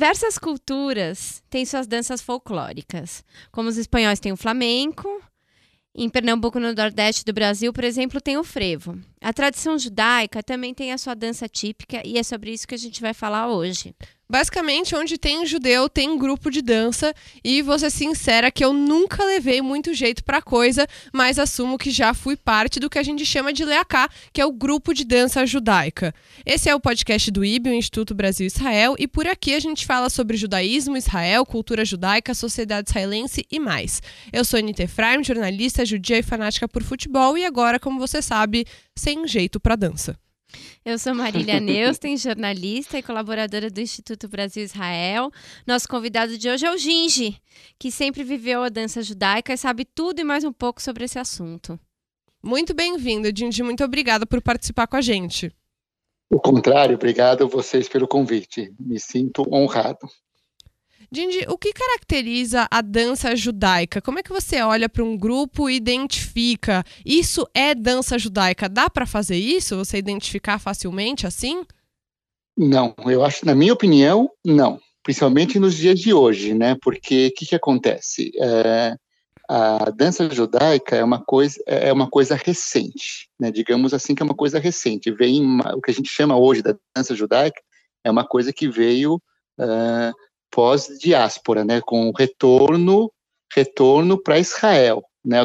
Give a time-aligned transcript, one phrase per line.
[0.00, 5.22] Diversas culturas têm suas danças folclóricas, como os espanhóis têm o flamenco,
[5.94, 8.98] em Pernambuco, no Nordeste do Brasil, por exemplo, tem o frevo.
[9.20, 12.78] A tradição judaica também tem a sua dança típica e é sobre isso que a
[12.78, 13.94] gente vai falar hoje.
[14.30, 17.12] Basicamente, onde tem judeu, tem grupo de dança.
[17.42, 21.90] E vou ser sincera que eu nunca levei muito jeito pra coisa, mas assumo que
[21.90, 25.04] já fui parte do que a gente chama de Leacá, que é o grupo de
[25.04, 26.14] dança judaica.
[26.46, 29.84] Esse é o podcast do IB, o Instituto Brasil Israel, e por aqui a gente
[29.84, 34.00] fala sobre judaísmo, Israel, cultura judaica, sociedade israelense e mais.
[34.32, 38.64] Eu sou Anita Efraim, jornalista, judia e fanática por futebol, e agora, como você sabe,
[38.96, 40.16] sem jeito pra dança.
[40.84, 45.30] Eu sou Marília Neusten, jornalista e colaboradora do Instituto Brasil Israel.
[45.66, 47.40] Nosso convidado de hoje é o Gingi,
[47.78, 51.18] que sempre viveu a dança judaica e sabe tudo e mais um pouco sobre esse
[51.18, 51.78] assunto.
[52.42, 53.62] Muito bem-vindo, Gingi.
[53.62, 55.54] Muito obrigada por participar com a gente.
[56.30, 58.72] O contrário, obrigado a vocês pelo convite.
[58.78, 60.08] Me sinto honrado.
[61.12, 64.00] Dindi, o que caracteriza a dança judaica?
[64.00, 68.68] Como é que você olha para um grupo e identifica isso é dança judaica?
[68.68, 69.76] Dá para fazer isso?
[69.76, 71.64] Você identificar facilmente assim?
[72.56, 74.78] Não, eu acho, na minha opinião, não.
[75.02, 76.76] Principalmente nos dias de hoje, né?
[76.80, 78.30] Porque o que, que acontece?
[78.40, 78.94] É,
[79.48, 83.50] a dança judaica é uma coisa é uma coisa recente, né?
[83.50, 85.10] Digamos assim que é uma coisa recente.
[85.10, 87.60] Vem uma, o que a gente chama hoje da dança judaica
[88.04, 89.14] é uma coisa que veio
[89.58, 90.14] uh,
[90.50, 93.12] pós-diáspora, né, com o retorno,
[93.54, 95.44] retorno para Israel, né,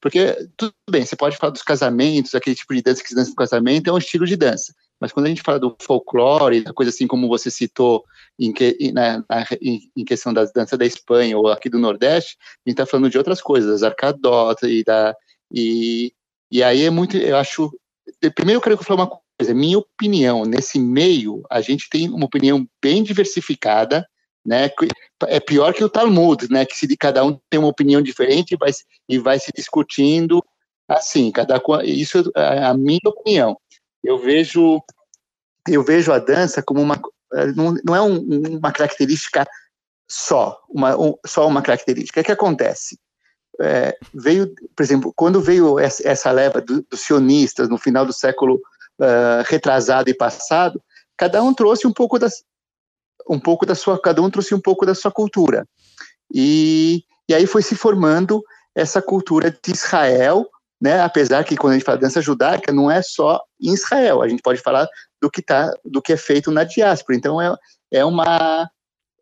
[0.00, 3.30] porque tudo bem, você pode falar dos casamentos, aquele tipo de dança que se dança
[3.30, 6.90] no casamento é um estilo de dança, mas quando a gente fala do folclore, coisa
[6.90, 8.04] assim como você citou
[8.38, 12.68] em, que, na, na, em questão das danças da Espanha ou aqui do Nordeste, a
[12.68, 15.14] gente está falando de outras coisas, das arcadotas e da
[15.52, 16.12] e,
[16.50, 17.70] e aí é muito, eu acho,
[18.34, 22.66] primeiro eu quero falar uma coisa, minha opinião, nesse meio, a gente tem uma opinião
[22.82, 24.06] bem diversificada,
[24.44, 24.70] né?
[25.26, 26.64] É pior que o Talmud, né?
[26.64, 28.70] Que se cada um tem uma opinião diferente vai,
[29.08, 30.44] e vai se discutindo
[30.86, 33.56] assim, cada isso é a minha opinião.
[34.02, 34.82] Eu vejo
[35.66, 37.00] eu vejo a dança como uma
[37.56, 39.46] não, não é um, uma característica
[40.08, 42.20] só, uma, um, só uma característica.
[42.20, 42.98] O que acontece?
[43.60, 48.12] É, veio, por exemplo, quando veio essa, essa leva do, dos sionistas no final do
[48.12, 48.56] século
[49.00, 50.82] uh, retrasado e passado,
[51.16, 52.44] cada um trouxe um pouco das,
[53.28, 55.66] um pouco da sua, cada um trouxe um pouco da sua cultura.
[56.32, 58.42] E, e aí foi se formando
[58.74, 60.46] essa cultura de Israel,
[60.80, 61.00] né?
[61.00, 64.42] Apesar que quando a gente fala dança judaica, não é só em Israel, a gente
[64.42, 64.86] pode falar
[65.20, 67.16] do que tá, do que é feito na diáspora.
[67.16, 67.54] Então é,
[67.92, 68.68] é uma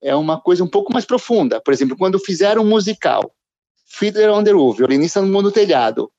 [0.03, 1.61] é uma coisa um pouco mais profunda.
[1.61, 3.33] Por exemplo, quando fizeram um musical,
[3.87, 6.11] Fiddler on the Roof, violinista no mundo telhado,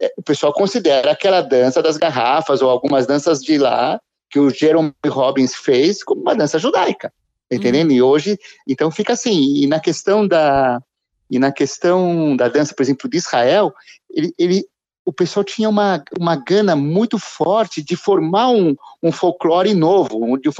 [0.00, 4.50] é, o pessoal considera aquela dança das garrafas ou algumas danças de lá que o
[4.50, 7.12] Jerome Robbins fez como uma dança judaica.
[7.52, 7.90] Entendendo?
[7.90, 7.96] Uhum.
[7.96, 10.82] E hoje, então fica assim, e na questão da
[11.30, 13.72] e na questão da dança, por exemplo, de Israel,
[14.10, 14.66] ele, ele
[15.04, 20.22] o pessoal tinha uma, uma gana muito forte de formar um, um folclore novo.
[20.22, 20.50] Um, de,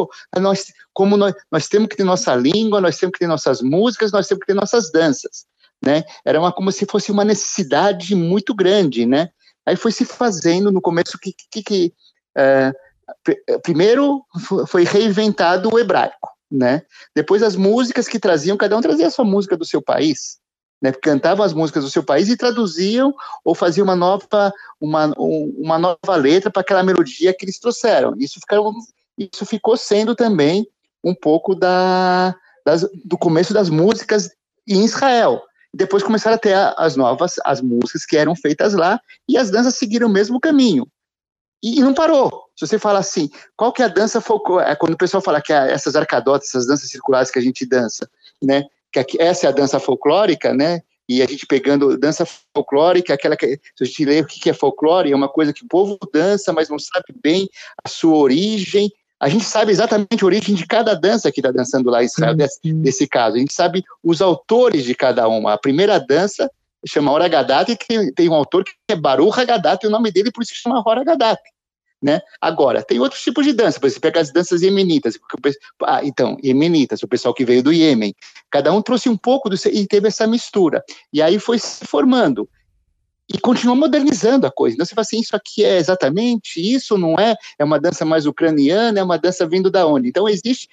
[0.41, 4.10] nós, como nós, nós temos que ter nossa língua, nós temos que ter nossas músicas,
[4.12, 5.44] nós temos que ter nossas danças.
[5.84, 6.02] Né?
[6.25, 9.06] Era uma, como se fosse uma necessidade muito grande.
[9.06, 9.28] Né?
[9.64, 11.92] Aí foi se fazendo no começo que, que, que
[12.36, 14.25] uh, primeiro
[14.66, 16.82] foi reinventado o hebraico né?
[17.14, 20.38] Depois as músicas que traziam, cada um trazia a sua música do seu país,
[20.80, 20.92] né?
[20.92, 23.14] Cantavam as músicas do seu país e traduziam
[23.44, 28.14] ou faziam uma nova uma, uma nova letra para aquela melodia que eles trouxeram.
[28.18, 28.74] Isso ficou,
[29.16, 30.66] isso ficou sendo também
[31.02, 34.30] um pouco da, das, do começo das músicas
[34.69, 35.42] em Israel.
[35.74, 39.76] Depois começaram a ter as novas as músicas que eram feitas lá e as danças
[39.76, 40.86] seguiram o mesmo caminho.
[41.62, 42.44] E não parou.
[42.56, 44.72] Se você fala assim, qual que é a dança folclórica?
[44.72, 47.64] É quando o pessoal fala que é essas arcadotas, essas danças circulares que a gente
[47.64, 48.08] dança,
[48.42, 48.64] né?
[48.92, 50.82] Que essa é a dança folclórica, né?
[51.08, 54.52] E a gente pegando dança folclórica, aquela que se a gente lê o que é
[54.52, 57.48] folclore, é uma coisa que o povo dança, mas não sabe bem
[57.84, 58.90] a sua origem.
[59.19, 62.34] A gente sabe exatamente a origem de cada dança que está dançando lá em Israel,
[62.34, 63.37] desse, desse, caso.
[63.37, 65.52] A gente sabe os autores de cada uma.
[65.52, 66.50] A primeira dança
[66.87, 70.31] chama Hora Gadati, que tem um autor que é Baruch Hagadat, e o nome dele
[70.32, 71.50] por isso chama Hora Gadati.
[72.02, 72.20] Né?
[72.40, 75.17] Agora, tem outros tipos de dança, por exemplo, pega as danças iemenitas.
[75.84, 78.12] Ah, então, iemenitas, o pessoal que veio do Iêmen.
[78.50, 80.82] Cada um trouxe um pouco do e teve essa mistura.
[81.12, 82.49] E aí foi se formando.
[83.32, 84.75] E continuou modernizando a coisa.
[84.75, 88.26] Então você fala assim, isso aqui é exatamente, isso não é, é uma dança mais
[88.26, 90.08] ucraniana, é uma dança vindo da onde?
[90.08, 90.69] Então existe,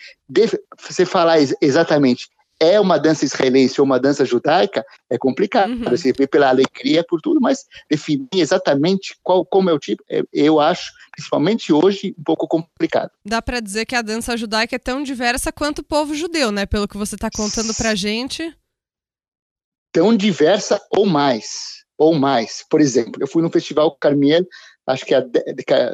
[0.80, 2.28] você falar exatamente,
[2.60, 5.72] é uma dança israelense ou uma dança judaica, é complicado.
[5.72, 5.90] Uhum.
[5.90, 10.24] Você vê pela alegria, por tudo, mas definir exatamente qual, como é o tipo, é,
[10.34, 13.12] eu acho, principalmente hoje, um pouco complicado.
[13.26, 16.66] Dá para dizer que a dança judaica é tão diversa quanto o povo judeu, né?
[16.66, 18.54] Pelo que você está contando para gente.
[19.92, 22.66] Tão diversa ou mais, ou mais.
[22.70, 24.46] Por exemplo, eu fui no Festival Carmiel,
[24.86, 25.26] acho que é,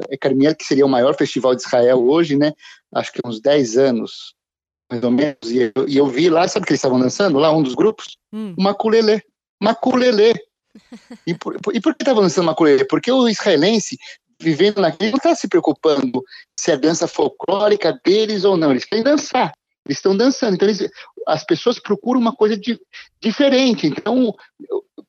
[0.09, 2.53] é Carmiel, que seria o maior festival de Israel hoje, né?
[2.93, 4.35] Acho que uns 10 anos
[4.89, 7.39] mais ou menos, e eu, e eu vi lá, sabe o que eles estavam dançando
[7.39, 8.17] lá, um dos grupos?
[8.31, 8.53] Hum.
[8.57, 9.21] Maculelê.
[9.61, 10.33] Maculelê.
[11.25, 12.85] E por, e por que estavam dançando maculelê?
[12.85, 13.97] Porque o israelense,
[14.41, 16.23] vivendo naquele, não está se preocupando
[16.59, 19.53] se é dança folclórica deles ou não, eles querem dançar.
[19.85, 20.55] Eles estão dançando.
[20.55, 20.89] Então, eles,
[21.27, 22.79] as pessoas procuram uma coisa de,
[23.21, 23.87] diferente.
[23.87, 24.33] Então,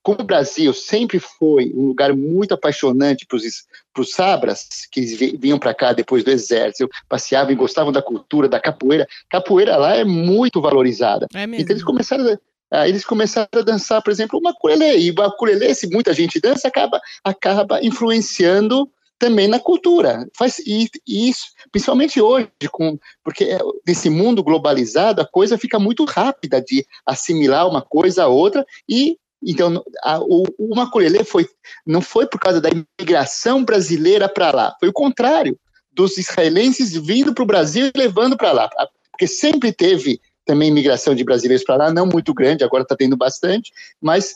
[0.03, 5.01] como o Brasil sempre foi um lugar muito apaixonante para os sabras, que
[5.37, 9.97] vinham para cá depois do exército, passeavam e gostavam da cultura, da capoeira, capoeira lá
[9.97, 11.27] é muito valorizada.
[11.35, 12.39] É então eles começaram
[12.71, 16.41] a, eles começaram a dançar, por exemplo, uma ukulele, e uma ukulele, se muita gente
[16.41, 20.29] dança, acaba, acaba influenciando também na cultura.
[20.37, 26.61] Faz e, isso, principalmente hoje, com, porque nesse mundo globalizado a coisa fica muito rápida
[26.61, 31.47] de assimilar uma coisa a outra e então a, o, o foi
[31.87, 35.59] não foi por causa da imigração brasileira para lá, foi o contrário
[35.93, 38.71] dos israelenses vindo para o Brasil e levando para lá,
[39.11, 43.17] porque sempre teve também imigração de brasileiros para lá, não muito grande, agora está tendo
[43.17, 44.35] bastante, mas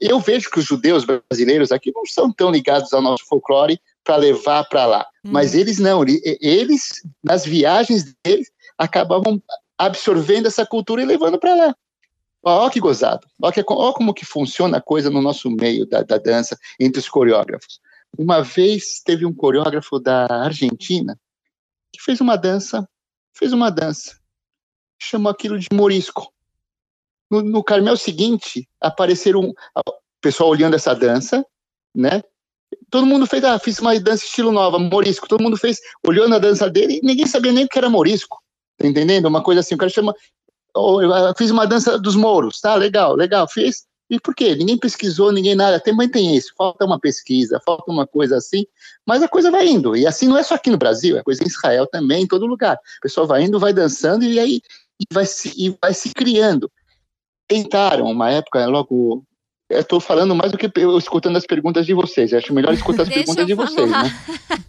[0.00, 3.80] eu vejo que os judeus brasileiros aqui não são tão ligados ao nosso folclore
[4.10, 5.06] para levar para lá.
[5.24, 5.30] Hum.
[5.30, 6.04] Mas eles não,
[6.40, 9.40] eles, nas viagens deles, acabavam
[9.78, 11.76] absorvendo essa cultura e levando para lá.
[12.42, 13.28] Olha que gozado.
[13.40, 17.80] Olha, como que funciona a coisa no nosso meio da, da dança, entre os coreógrafos.
[18.18, 21.16] Uma vez teve um coreógrafo da Argentina
[21.92, 22.88] que fez uma dança,
[23.32, 24.18] fez uma dança,
[24.98, 26.32] chamou aquilo de morisco.
[27.30, 31.46] No, no Carmel seguinte, apareceram o pessoal olhando essa dança,
[31.94, 32.22] né?
[32.90, 36.38] Todo mundo fez, ah, fiz uma dança estilo nova, morisco, todo mundo fez, olhando a
[36.38, 38.38] dança dele, e ninguém sabia nem o que era morisco,
[38.76, 39.26] tá entendendo?
[39.26, 40.14] Uma coisa assim, o cara chama,
[40.74, 44.56] oh, eu fiz uma dança dos mouros, tá, legal, legal, fiz, e por quê?
[44.56, 48.66] Ninguém pesquisou, ninguém nada, também tem isso, falta uma pesquisa, falta uma coisa assim,
[49.06, 51.42] mas a coisa vai indo, e assim não é só aqui no Brasil, é coisa
[51.42, 54.60] em Israel também, em todo lugar, o pessoal vai indo, vai dançando, e aí
[55.00, 56.70] e vai, se, e vai se criando.
[57.48, 59.24] Tentaram, uma época, logo
[59.70, 62.32] eu estou falando mais do que eu escutando as perguntas de vocês.
[62.32, 64.12] Eu acho melhor escutar as perguntas de vocês, né?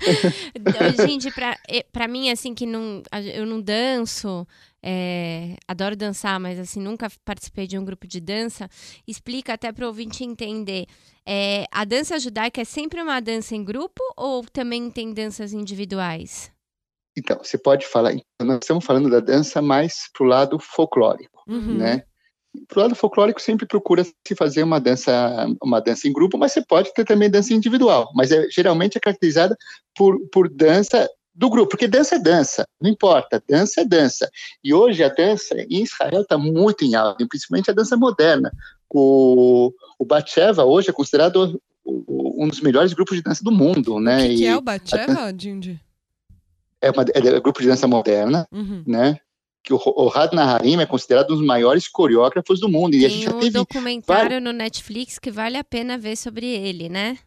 [1.08, 1.30] Gente,
[1.92, 3.02] para mim, assim, que não,
[3.34, 4.48] eu não danço,
[4.84, 8.70] é, adoro dançar, mas assim, nunca participei de um grupo de dança.
[9.08, 10.86] Explica até para o ouvinte entender.
[11.26, 16.52] É, a dança judaica é sempre uma dança em grupo ou também tem danças individuais?
[17.18, 18.14] Então, você pode falar.
[18.40, 21.78] Nós estamos falando da dança mais para o lado folclórico, uhum.
[21.78, 22.04] né?
[22.68, 26.62] Pro lado folclórico sempre procura se fazer uma dança, uma dança em grupo, mas você
[26.62, 29.58] pode ter também dança individual, mas é, geralmente é caracterizada
[29.96, 34.30] por, por dança do grupo, porque dança é dança, não importa, dança é dança.
[34.64, 38.52] E hoje a dança em Israel está muito em alta, principalmente a dança moderna.
[38.90, 44.26] O, o Batsheva hoje é considerado um dos melhores grupos de dança do mundo, né?
[44.26, 45.80] O que, que é o Batsheva, Dindi?
[46.82, 48.84] É, uma, é um grupo de dança moderna, uhum.
[48.86, 49.18] né?
[49.64, 52.92] Que o Ohad Naharim é considerado um dos maiores coreógrafos do mundo.
[52.92, 56.16] Tem e a gente já teve um documentário no Netflix que vale a pena ver
[56.16, 57.18] sobre ele, né?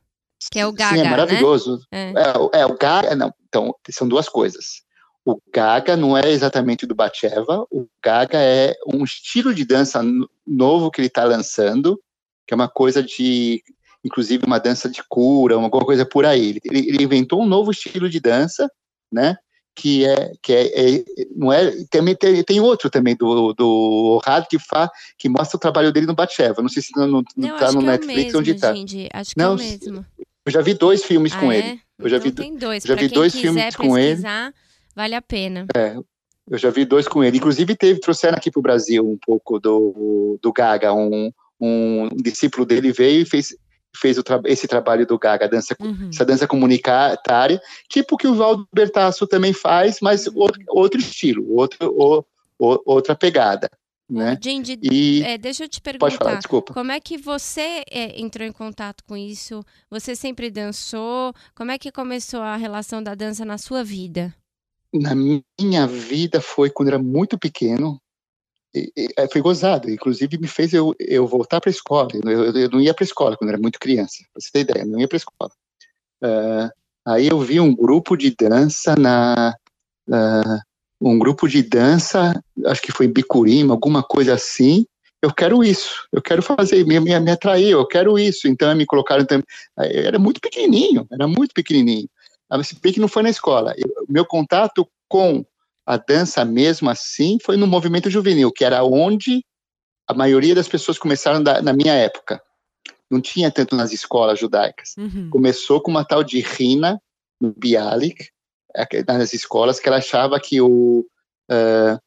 [0.51, 1.81] Que é o Gaga, Sim, é maravilhoso.
[1.91, 2.13] Né?
[2.53, 2.61] É.
[2.61, 4.83] É, o Gaga, não, então, são duas coisas.
[5.25, 10.03] O Gaga não é exatamente do Batsheva, o Gaga é um estilo de dança
[10.47, 11.99] novo que ele está lançando,
[12.47, 13.63] que é uma coisa de,
[14.05, 16.61] inclusive uma dança de cura, uma coisa por aí.
[16.63, 18.71] Ele, ele inventou um novo estilo de dança,
[19.11, 19.37] né?
[19.75, 21.05] Que é que é, é,
[21.35, 25.61] não é também tem, tem outro também do do Rad que fa, que mostra o
[25.61, 26.63] trabalho dele no Batsheva.
[26.63, 28.75] Não sei se não, não, não tá no é Netflix é onde tá.
[28.75, 30.07] gente, acho que não, é o mesmo.
[30.47, 31.59] eu já vi dois filmes ah, com é?
[31.59, 31.81] ele.
[31.99, 32.83] Eu já então vi tem dois.
[32.85, 34.23] já pra vi dois filmes com ele.
[34.95, 35.67] vale a pena.
[35.77, 35.97] É
[36.51, 37.39] eu já vi dois com ele.
[37.39, 40.93] Inclusive teve trouxeram aqui para o Brasil um pouco do do Gaga.
[40.93, 43.57] Um um discípulo dele veio e fez
[43.97, 46.11] fez tra esse trabalho do Gaga, dança, uhum.
[46.13, 51.79] essa dança comunitária, tipo que o Valdo Bertasso também faz, mas outro, outro estilo, outro,
[51.91, 52.25] o,
[52.59, 53.71] o, outra pegada.
[54.09, 54.39] Né?
[54.83, 55.23] E...
[55.23, 56.75] É, deixa eu te perguntar, Pode falar, desculpa.
[56.75, 59.65] como é que você é, entrou em contato com isso?
[59.91, 61.33] Você sempre dançou?
[61.55, 64.35] Como é que começou a relação da dança na sua vida?
[64.93, 67.99] Na minha vida foi quando era muito pequeno,
[69.17, 72.09] é, foi gozado, inclusive me fez eu, eu voltar para a escola.
[72.25, 74.85] Eu, eu, não ia para a escola quando era muito criança, para você ter ideia,
[74.85, 75.51] não ia para a escola.
[76.23, 76.71] Uh,
[77.07, 79.55] aí eu vi um grupo de dança na
[80.09, 80.61] uh,
[81.01, 84.87] um grupo de dança, acho que foi em Bicurima, alguma coisa assim,
[85.25, 88.47] eu quero isso, eu quero fazer, me, me, me atraiu, eu quero isso.
[88.47, 89.45] Então me colocaram também.
[89.79, 92.09] Era muito pequenininho, era muito pequenininho.
[92.63, 93.75] Se bem que não foi na escola.
[93.77, 95.45] Eu, meu contato com
[95.87, 99.45] a dança mesmo assim foi no movimento juvenil, que era onde
[100.07, 102.41] a maioria das pessoas começaram da, na minha época.
[103.11, 104.95] Não tinha tanto nas escolas judaicas.
[104.97, 105.29] Uhum.
[105.31, 107.01] Começou com uma tal de Rina,
[107.41, 108.29] no Bialik,
[109.07, 111.07] nas escolas, que ela achava que o,
[111.51, 111.99] uh,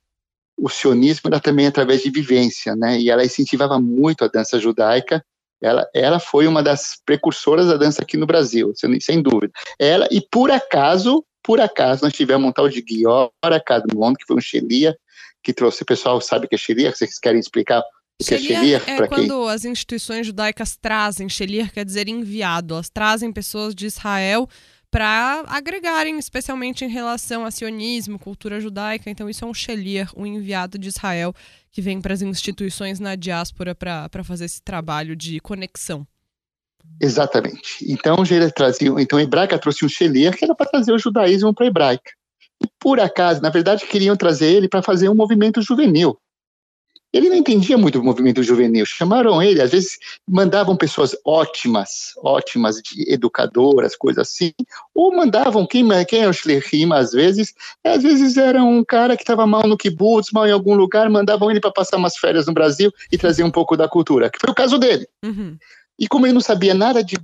[0.57, 2.99] o sionismo era também através de vivência, né?
[2.99, 5.23] E ela incentivava muito a dança judaica.
[5.61, 9.53] Ela, ela foi uma das precursoras da dança aqui no Brasil, sem, sem dúvida.
[9.79, 14.35] Ela, e por acaso, por acaso, nós tivemos um tal de Guiora Cadmon, que foi
[14.35, 14.97] um Shelia,
[15.41, 18.73] que trouxe, o pessoal sabe que é Shelia, vocês querem explicar o que é?
[18.73, 19.49] É quando quem?
[19.49, 24.49] as instituições judaicas trazem, Shelia quer dizer enviado, elas trazem pessoas de Israel
[24.91, 29.09] para agregarem, especialmente em relação a sionismo, cultura judaica.
[29.09, 31.33] Então, isso é um Shelier, um enviado de Israel,
[31.71, 36.05] que vem para as instituições na diáspora para fazer esse trabalho de conexão.
[36.99, 37.85] Exatamente.
[37.87, 38.17] Então,
[38.55, 41.69] trazia, então a hebraica trouxe um Shelier que era para trazer o judaísmo para a
[41.69, 42.11] hebraica.
[42.61, 46.17] E por acaso, na verdade, queriam trazer ele para fazer um movimento juvenil.
[47.13, 48.85] Ele não entendia muito o movimento juvenil.
[48.85, 54.51] Chamaram ele, às vezes mandavam pessoas ótimas, ótimas, de educadoras, coisas assim,
[54.93, 57.53] ou mandavam quem, quem é o Schlerim, às vezes,
[57.83, 61.49] às vezes era um cara que estava mal no kibbutz, mal em algum lugar, mandavam
[61.49, 64.51] ele para passar umas férias no Brasil e trazer um pouco da cultura, que foi
[64.51, 65.07] o caso dele.
[65.23, 65.57] Uhum.
[65.99, 67.15] E como ele não sabia nada de,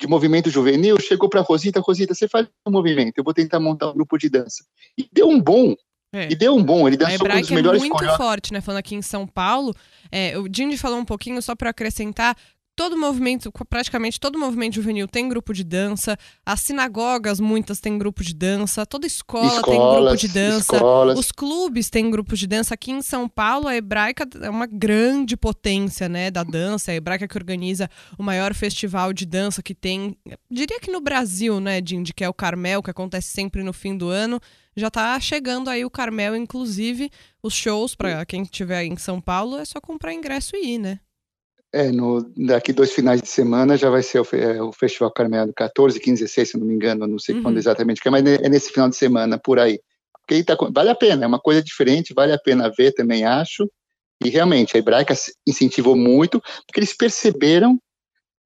[0.00, 3.90] de movimento juvenil, chegou para Rosita, Rosita, você faz um movimento, eu vou tentar montar
[3.90, 4.64] um grupo de dança.
[4.96, 5.74] E deu um bom,
[6.12, 6.30] é.
[6.30, 8.62] E deu um bom, ele dançou com os melhores é muito forte, né?
[8.62, 9.74] Falando aqui em São Paulo,
[10.10, 12.34] é, o Dindi falou um pouquinho, só para acrescentar,
[12.78, 16.16] todo movimento, praticamente todo movimento juvenil tem grupo de dança,
[16.46, 21.18] as sinagogas, muitas têm grupo de dança, toda escola Escolas, tem grupo de dança, escolas.
[21.18, 22.74] os clubes têm grupo de dança.
[22.74, 27.26] Aqui em São Paulo, a Hebraica é uma grande potência, né, da dança, a Hebraica
[27.26, 30.16] que organiza o maior festival de dança que tem,
[30.48, 33.96] diria que no Brasil, né, Dindi, que é o Carmel, que acontece sempre no fim
[33.96, 34.40] do ano,
[34.76, 37.10] já tá chegando aí o Carmel, inclusive,
[37.42, 41.00] os shows, para quem estiver em São Paulo, é só comprar ingresso e ir, né?
[41.72, 45.52] É, no, daqui dois finais de semana já vai ser o, é, o Festival Carmel,
[45.54, 47.42] 14, 15, 16, se não me engano, não sei uhum.
[47.42, 49.78] quando exatamente, mas é nesse final de semana, por aí.
[50.26, 53.70] Porque tá, vale a pena, é uma coisa diferente, vale a pena ver também, acho.
[54.24, 55.14] E realmente, a Hebraica
[55.46, 57.78] incentivou muito, porque eles perceberam,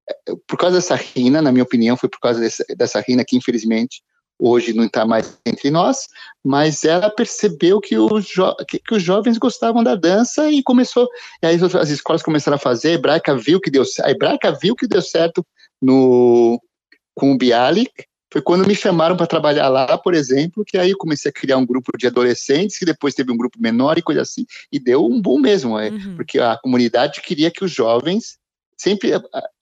[0.09, 0.15] é,
[0.47, 4.03] por causa dessa rina, na minha opinião, foi por causa dessa, dessa rina que, infelizmente,
[4.43, 6.09] hoje não está mais entre nós,
[6.45, 8.27] mas ela percebeu que os,
[8.69, 11.09] que, que, os jovens gostavam da dança e começou,
[11.41, 14.75] e aí as escolas começaram a fazer, a Hebraica viu que deu, a Hebraica viu
[14.75, 15.47] que deu certo
[15.81, 16.61] no,
[17.15, 17.93] com o Bialik,
[18.33, 21.59] foi quando me chamaram para trabalhar lá, por exemplo, que aí eu comecei a criar
[21.59, 25.05] um grupo de adolescentes, que depois teve um grupo menor e coisa assim, e deu
[25.05, 26.17] um boom mesmo, é, uhum.
[26.17, 28.39] porque a comunidade queria que os jovens
[28.83, 29.13] sempre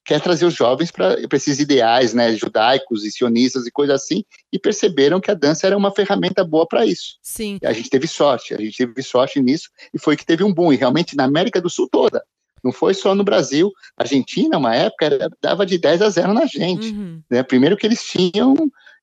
[0.05, 4.59] quer trazer os jovens para esses ideais, né, judaicos e sionistas e coisas assim, e
[4.59, 7.19] perceberam que a dança era uma ferramenta boa para isso.
[7.23, 7.59] Sim.
[7.63, 10.73] A gente teve sorte, a gente teve sorte nisso e foi que teve um boom,
[10.73, 12.25] e realmente na América do Sul toda.
[12.63, 13.71] Não foi só no Brasil.
[13.97, 16.89] A Argentina, uma época, era, dava de 10 a 0 na gente.
[16.89, 17.23] Uhum.
[17.31, 17.43] Né?
[17.43, 18.55] Primeiro que eles tinham,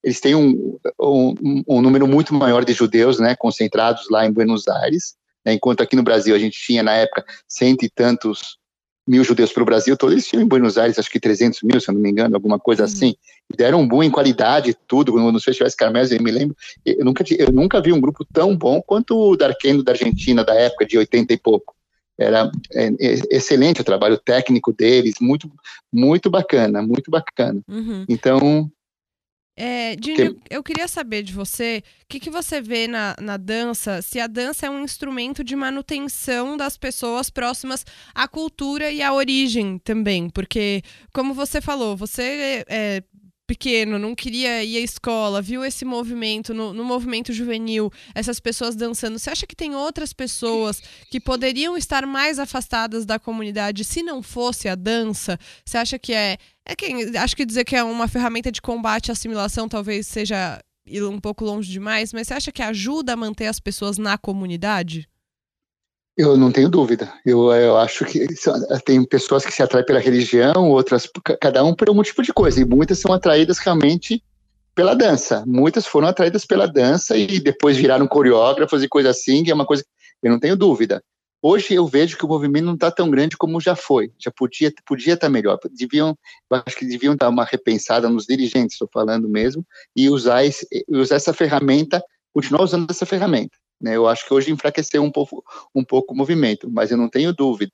[0.03, 4.67] eles têm um, um, um, número muito maior de judeus, né, concentrados lá em Buenos
[4.67, 5.53] Aires, né?
[5.53, 8.57] enquanto aqui no Brasil a gente tinha, na época, cento e tantos
[9.07, 11.79] mil judeus para o Brasil todo, eles tinham em Buenos Aires acho que 300 mil,
[11.79, 12.87] se eu não me engano, alguma coisa uhum.
[12.87, 13.15] assim.
[13.55, 17.51] Deram um boom em qualidade, tudo, nos festivais Carmelos, eu me lembro, eu nunca, eu
[17.51, 21.33] nunca vi um grupo tão bom quanto o Darqueno da Argentina, da época de 80
[21.33, 21.75] e pouco.
[22.19, 25.49] Era é, é, excelente o trabalho técnico deles, muito,
[25.93, 27.61] muito bacana, muito bacana.
[27.67, 28.05] Uhum.
[28.09, 28.69] Então,
[29.57, 30.35] é, que...
[30.51, 34.27] eu queria saber de você o que, que você vê na, na dança, se a
[34.27, 37.83] dança é um instrumento de manutenção das pessoas próximas
[38.13, 40.29] à cultura e à origem também.
[40.29, 43.03] Porque, como você falou, você é,
[43.47, 48.75] pequeno, não queria ir à escola, viu esse movimento no, no, movimento juvenil, essas pessoas
[48.75, 49.17] dançando.
[49.17, 54.21] Você acha que tem outras pessoas que poderiam estar mais afastadas da comunidade se não
[54.21, 55.39] fosse a dança?
[55.65, 56.37] Você acha que é.
[56.69, 60.61] É quem acho que dizer que é uma ferramenta de combate à assimilação talvez seja
[60.85, 64.17] ir um pouco longe demais, mas você acha que ajuda a manter as pessoas na
[64.17, 65.07] comunidade?
[66.17, 67.13] Eu não tenho dúvida.
[67.23, 68.25] Eu, eu acho que
[68.83, 71.07] tem pessoas que se atraem pela religião, outras,
[71.39, 74.23] cada um por um tipo de coisa, e muitas são atraídas realmente
[74.73, 75.43] pela dança.
[75.45, 79.65] Muitas foram atraídas pela dança e depois viraram coreógrafos e coisa assim, que é uma
[79.65, 81.03] coisa que eu não tenho dúvida.
[81.39, 84.73] Hoje eu vejo que o movimento não está tão grande como já foi, já podia
[84.87, 85.59] podia estar tá melhor.
[85.71, 86.17] Deviam,
[86.49, 89.63] acho que deviam dar uma repensada nos dirigentes, estou falando mesmo,
[89.95, 93.95] e usar, esse, usar essa ferramenta, continuar usando essa ferramenta Né?
[93.95, 95.43] Eu acho que hoje enfraqueceu um pouco,
[95.73, 97.71] um pouco o movimento, mas eu não tenho dúvida.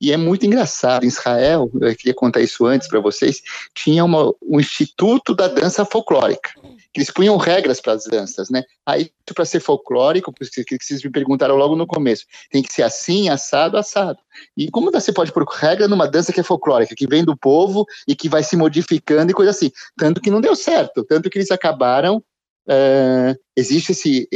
[0.00, 3.42] E é muito engraçado, em Israel, eu queria contar isso antes para vocês,
[3.74, 6.50] tinha uma, um instituto da dança folclórica,
[6.92, 8.62] que eles punham regras para as danças, né?
[8.86, 13.28] Aí, para ser folclórico, que vocês me perguntaram logo no começo, tem que ser assim,
[13.28, 14.18] assado, assado.
[14.56, 17.84] E como você pode pôr regra numa dança que é folclórica, que vem do povo
[18.06, 19.70] e que vai se modificando e coisa assim?
[19.96, 22.22] Tanto que não deu certo, tanto que eles acabaram
[22.68, 24.28] Uh, existe, esse,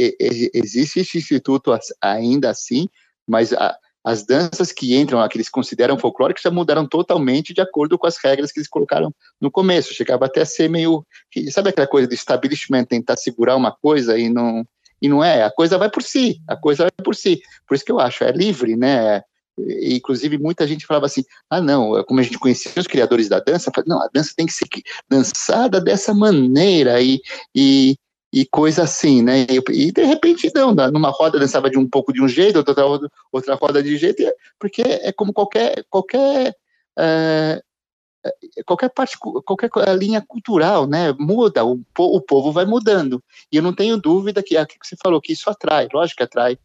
[0.53, 2.89] existe esse instituto ainda assim,
[3.25, 7.97] mas a, as danças que entram, que eles consideram folclóricas, já mudaram totalmente de acordo
[7.97, 9.93] com as regras que eles colocaram no começo.
[9.93, 11.05] Chegava até a ser meio.
[11.51, 14.65] Sabe aquela coisa do establishment tentar segurar uma coisa e não.
[15.01, 17.39] E não é, a coisa vai por si, a coisa vai por si.
[17.67, 19.21] Por isso que eu acho, é livre, né?
[19.59, 23.71] inclusive muita gente falava assim, ah não, como a gente conhecia os criadores da dança,
[23.85, 24.67] não, a dança tem que ser
[25.09, 27.19] dançada dessa maneira e,
[27.55, 27.97] e,
[28.41, 29.47] e coisa assim, né?
[29.49, 32.85] E, e, de repente não, numa roda dançava de um pouco de um jeito, outra
[33.31, 34.23] outra roda de jeito,
[34.59, 36.55] porque é como qualquer qualquer
[36.99, 37.63] é,
[38.65, 41.13] qualquer parte, qualquer linha cultural, né?
[41.19, 43.23] Muda, o, o povo vai mudando.
[43.51, 46.23] E eu não tenho dúvida que aquilo que você falou que isso atrai, lógico que
[46.23, 46.57] atrai.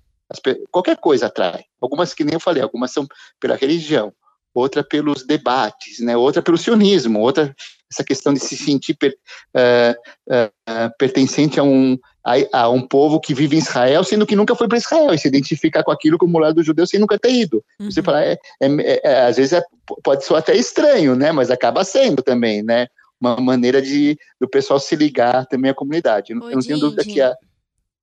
[0.71, 1.65] qualquer coisa atrai.
[1.81, 3.07] Algumas que nem eu falei, algumas são
[3.41, 4.13] pela religião,
[4.55, 6.17] outra pelos debates, né?
[6.17, 7.55] Outra pelo sionismo, outra
[7.93, 9.15] essa questão de se sentir per,
[9.55, 14.35] uh, uh, pertencente a um, a, a, um povo que vive em Israel, sendo que
[14.35, 17.31] nunca foi para Israel, e se identificar com aquilo como lado judeu sem nunca ter
[17.31, 17.63] ido.
[17.79, 17.91] Uhum.
[17.91, 19.63] Você fala, é, é, é, às vezes é,
[20.03, 21.33] pode ser até estranho, né?
[21.33, 22.87] Mas acaba sendo também, né?
[23.21, 26.33] Uma maneira de do pessoal se ligar também à comunidade.
[26.33, 27.37] Ô, eu não tenho dúvida que a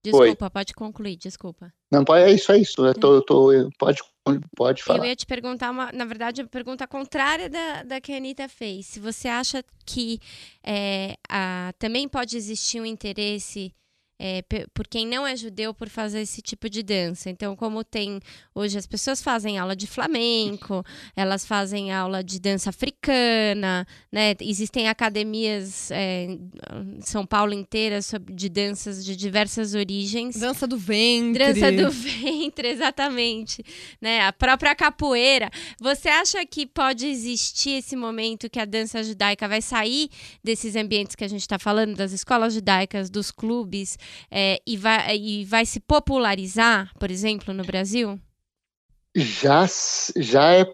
[0.03, 0.49] Desculpa, Oi.
[0.49, 1.73] pode concluir, desculpa.
[1.91, 2.85] Não, é isso, é isso.
[2.85, 3.99] Eu tô, eu tô, pode,
[4.55, 4.99] pode falar.
[4.99, 8.47] Eu ia te perguntar, uma, na verdade, a pergunta contrária da, da que a Anitta
[8.47, 8.85] fez.
[8.85, 10.19] Se você acha que
[10.63, 13.73] é, a, também pode existir um interesse
[14.19, 17.29] é, por quem não é judeu por fazer esse tipo de dança.
[17.29, 18.19] Então, como tem
[18.53, 20.83] hoje as pessoas fazem aula de flamenco,
[21.15, 24.35] elas fazem aula de dança africana, né?
[24.41, 30.35] Existem academias é, em São Paulo inteiras de danças de diversas origens.
[30.35, 31.53] Dança do ventre.
[31.53, 33.63] Dança do ventre, exatamente.
[34.01, 34.21] Né?
[34.21, 35.49] A própria capoeira.
[35.79, 40.09] Você acha que pode existir esse momento que a dança judaica vai sair
[40.43, 43.97] desses ambientes que a gente está falando, das escolas judaicas, dos clubes,
[44.31, 48.19] é, e, vai, e vai se popularizar, por exemplo, no Brasil?
[49.15, 49.65] Já,
[50.15, 50.65] já, é,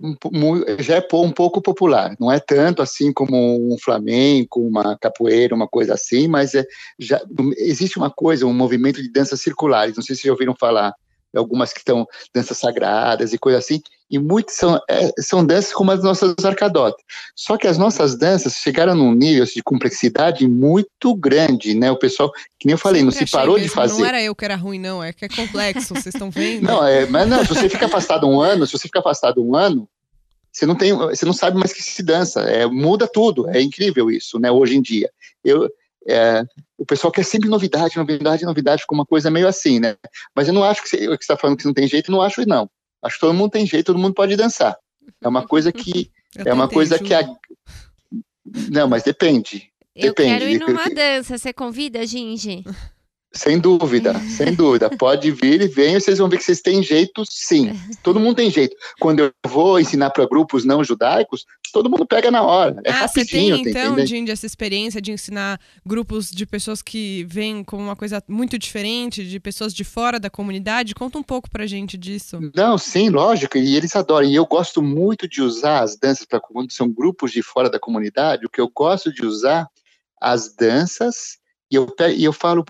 [0.79, 2.15] já é um pouco popular.
[2.19, 6.65] Não é tanto assim como um flamenco, uma capoeira, uma coisa assim, mas é,
[6.99, 7.21] já,
[7.57, 9.95] existe uma coisa, um movimento de danças circulares.
[9.95, 10.93] Não sei se já ouviram falar
[11.35, 15.91] algumas que estão danças sagradas e coisa assim, e muitas são, é, são danças como
[15.91, 17.03] as nossas arcadotes.
[17.35, 21.91] Só que as nossas danças chegaram num nível de complexidade muito grande, né?
[21.91, 23.99] O pessoal, que nem eu falei, Sempre não se parou mesmo, de fazer.
[23.99, 26.63] Não era eu que era ruim, não, é que é complexo, vocês estão vendo?
[26.63, 29.55] Não, é, mas não, se você fica afastado um ano, se você fica afastado um
[29.55, 29.89] ano,
[30.51, 34.09] você não tem, você não sabe mais que se dança, é, muda tudo, é incrível
[34.09, 34.51] isso, né?
[34.51, 35.09] Hoje em dia,
[35.43, 35.69] eu
[36.07, 36.43] é,
[36.77, 39.95] o pessoal quer sempre novidade, novidade, novidade, ficou uma coisa meio assim, né?
[40.35, 42.69] Mas eu não acho que você está falando que não tem jeito, não acho não.
[43.01, 44.75] Acho que todo mundo tem jeito, todo mundo pode dançar.
[45.21, 46.11] É uma coisa que
[46.45, 47.27] é uma coisa que a...
[48.71, 49.69] não, mas depende.
[49.95, 50.39] Eu depende.
[50.39, 51.37] quero ir numa dança.
[51.37, 52.63] Você convida, Ginge?
[53.31, 54.89] Sem dúvida, sem dúvida.
[54.89, 57.71] Pode vir e venha, vocês vão ver que vocês têm jeito sim.
[58.03, 58.75] Todo mundo tem jeito.
[58.99, 62.79] Quando eu vou ensinar para grupos não judaicos, todo mundo pega na hora.
[62.85, 67.65] É ah, você tem, então, Jindy, essa experiência de ensinar grupos de pessoas que vêm
[67.65, 70.95] como uma coisa muito diferente, de pessoas de fora da comunidade?
[70.95, 72.39] Conta um pouco pra gente disso.
[72.55, 73.57] Não, sim, lógico.
[73.57, 74.25] E eles adoram.
[74.25, 77.77] E eu gosto muito de usar as danças para quando são grupos de fora da
[77.77, 78.45] comunidade.
[78.45, 79.67] O que eu gosto de usar
[80.21, 82.63] as danças e eu, e eu falo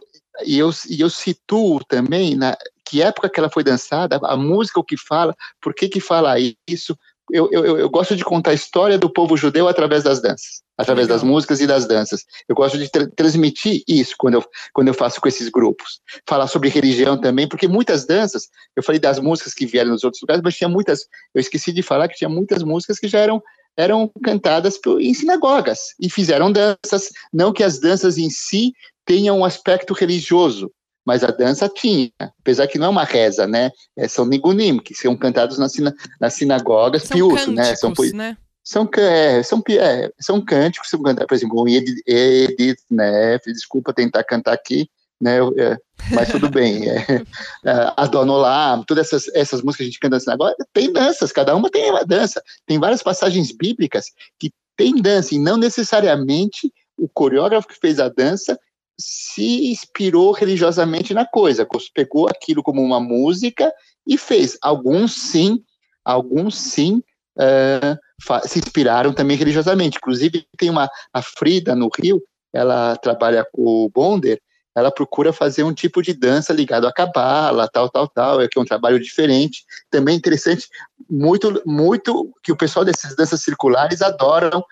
[0.44, 4.80] e eu, e eu situo também na que época que ela foi dançada, a música
[4.80, 6.36] o que fala, por que que fala
[6.68, 6.98] isso.
[7.32, 11.08] Eu, eu, eu gosto de contar a história do povo judeu através das danças, através
[11.08, 12.24] das músicas e das danças.
[12.48, 16.00] Eu gosto de tra transmitir isso quando eu, quando eu faço com esses grupos.
[16.28, 20.22] Falar sobre religião também, porque muitas danças, eu falei das músicas que vieram nos outros
[20.22, 23.42] lugares, mas tinha muitas, eu esqueci de falar que tinha muitas músicas que já eram
[23.78, 28.74] eram cantadas em sinagogas e fizeram danças, não que as danças em si
[29.06, 30.72] tenha um aspecto religioso,
[31.06, 33.72] mas a dança tinha, apesar que não é uma reza, né?
[33.96, 37.76] É, são nigunim, que são cantados nas, sina, nas sinagogas, são piuso, né?
[37.76, 38.38] São, né?
[38.64, 43.38] São, é, são, é, são cânticos, são cantados, por exemplo, Edith, Edith né?
[43.46, 44.90] Desculpa tentar cantar aqui,
[45.22, 45.38] né?
[45.58, 45.78] É,
[46.12, 46.90] mas tudo bem.
[46.90, 46.96] É,
[47.64, 51.56] é, Adonolam, todas essas, essas músicas que a gente canta na sinagoga, tem danças, cada
[51.56, 52.42] uma tem uma dança.
[52.66, 54.06] Tem várias passagens bíblicas
[54.40, 58.60] que tem dança, e não necessariamente o coreógrafo que fez a dança
[58.98, 63.74] se inspirou religiosamente na coisa, pegou aquilo como uma música
[64.08, 64.58] e fez.
[64.62, 65.64] Alguns sim,
[66.04, 67.02] alguns sim
[67.38, 69.98] uh, se inspiraram também religiosamente.
[69.98, 72.22] Inclusive, tem uma, a Frida no Rio,
[72.54, 74.40] ela trabalha com o Bonder,
[74.76, 78.60] ela procura fazer um tipo de dança ligado à cabala, tal, tal, tal, é que
[78.60, 80.68] é um trabalho diferente, também interessante,
[81.10, 84.64] muito, muito, que o pessoal dessas danças circulares adoram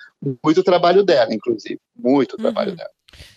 [0.43, 2.75] muito o trabalho dela, inclusive, muito o trabalho uhum.
[2.75, 2.89] dela.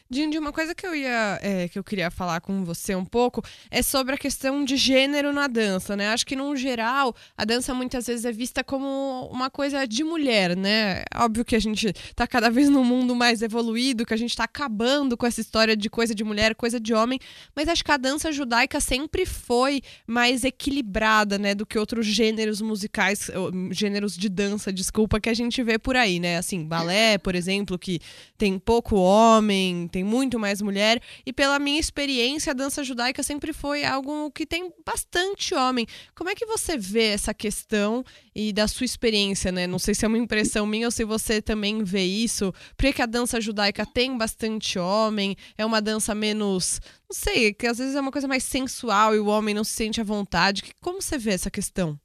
[0.08, 3.42] Dindi, uma coisa que eu ia é, que eu queria falar com você um pouco
[3.70, 6.08] é sobre a questão de gênero na dança, né?
[6.08, 10.56] Acho que, no geral, a dança muitas vezes é vista como uma coisa de mulher,
[10.56, 11.02] né?
[11.14, 14.44] Óbvio que a gente tá cada vez num mundo mais evoluído, que a gente tá
[14.44, 17.18] acabando com essa história de coisa de mulher, coisa de homem,
[17.54, 22.60] mas acho que a dança judaica sempre foi mais equilibrada, né, do que outros gêneros
[22.60, 23.30] musicais,
[23.72, 26.38] gêneros de dança, desculpa, que a gente vê por aí, né?
[26.38, 27.98] Assim, balé, por exemplo, que
[28.38, 31.00] tem pouco homem, tem muito mais mulher.
[31.24, 35.86] E pela minha experiência, a dança judaica sempre foi algo que tem bastante homem.
[36.14, 38.04] Como é que você vê essa questão
[38.34, 39.66] e da sua experiência, né?
[39.66, 42.52] Não sei se é uma impressão minha ou se você também vê isso.
[42.76, 45.34] Por que a dança judaica tem bastante homem?
[45.56, 46.78] É uma dança menos.
[47.08, 49.72] Não sei, que às vezes é uma coisa mais sensual e o homem não se
[49.72, 50.62] sente à vontade.
[50.78, 51.98] Como você vê essa questão?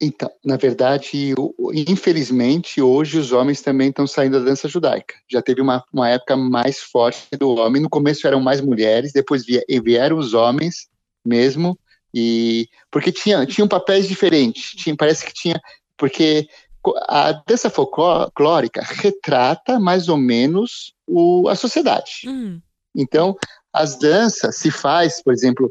[0.00, 1.34] Então, na verdade,
[1.86, 5.14] infelizmente, hoje os homens também estão saindo da dança judaica.
[5.30, 7.82] Já teve uma, uma época mais forte do homem.
[7.82, 10.88] No começo eram mais mulheres, depois vieram os homens
[11.22, 11.78] mesmo,
[12.14, 14.70] e porque tinha, tinham papéis diferentes.
[14.70, 15.60] Tinha, parece que tinha.
[15.98, 16.48] Porque
[17.06, 22.22] a dança folclórica retrata mais ou menos o, a sociedade.
[22.24, 22.58] Uhum.
[22.96, 23.36] Então,
[23.70, 25.70] as danças se faz, por exemplo,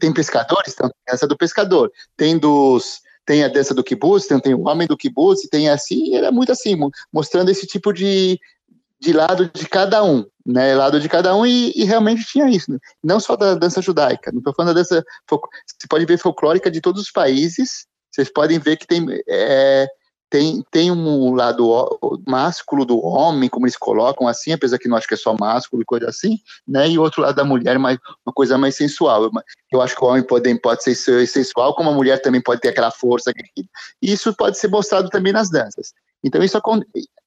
[0.00, 4.38] tem pescadores, então tem essa do pescador, tem dos tem a dança do kibutz, tem,
[4.38, 6.76] tem o homem do kibutz, tem assim, era muito assim,
[7.12, 8.38] mostrando esse tipo de,
[9.00, 12.70] de lado de cada um, né, lado de cada um, e, e realmente tinha isso,
[12.70, 12.78] né?
[13.02, 16.80] não só da dança judaica, não estou falando da dança, você pode ver folclórica de
[16.80, 19.86] todos os países, vocês podem ver que tem é,
[20.28, 25.06] tem, tem um lado másculo do homem, como eles colocam assim, apesar que não acho
[25.06, 26.88] que é só másculo e coisa assim, né?
[26.88, 29.30] E outro lado da mulher, mais, uma coisa mais sensual.
[29.72, 32.68] Eu, acho que o homem pode, pode ser sensual, como a mulher também pode ter
[32.68, 33.32] aquela força.
[34.02, 35.92] Isso pode ser mostrado também nas danças.
[36.24, 36.60] Então, isso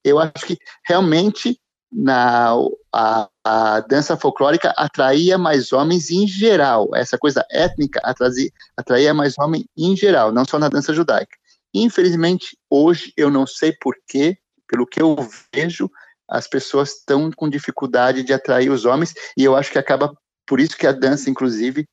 [0.04, 1.60] eu acho que realmente
[1.92, 2.54] na,
[2.94, 6.90] a, a dança folclórica atraía mais homens em geral.
[6.94, 11.38] Essa coisa étnica atraía, atraía mais homens em geral, não só na dança judaica.
[11.74, 15.16] Infelizmente, hoje, eu não sei porquê, pelo que eu
[15.54, 15.90] vejo,
[16.30, 20.14] as pessoas estão com dificuldade de atrair os homens, e eu acho que acaba,
[20.46, 21.88] por isso que a dança, inclusive,